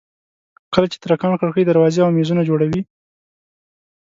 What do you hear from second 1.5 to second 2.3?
دروازې او